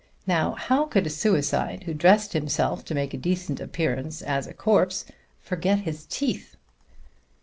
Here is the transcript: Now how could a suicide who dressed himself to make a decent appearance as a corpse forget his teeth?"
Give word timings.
Now 0.25 0.53
how 0.53 0.85
could 0.85 1.05
a 1.05 1.11
suicide 1.11 1.83
who 1.83 1.93
dressed 1.93 2.33
himself 2.33 2.83
to 2.85 2.95
make 2.95 3.13
a 3.13 3.17
decent 3.17 3.59
appearance 3.61 4.23
as 4.23 4.47
a 4.47 4.53
corpse 4.55 5.05
forget 5.39 5.81
his 5.81 6.07
teeth?" 6.07 6.57